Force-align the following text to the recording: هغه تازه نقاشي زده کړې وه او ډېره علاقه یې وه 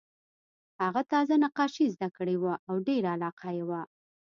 هغه 0.81 1.01
تازه 1.11 1.35
نقاشي 1.43 1.85
زده 1.95 2.09
کړې 2.17 2.35
وه 2.43 2.53
او 2.69 2.75
ډېره 2.87 3.09
علاقه 3.15 3.47
یې 3.57 3.63
وه 3.69 3.81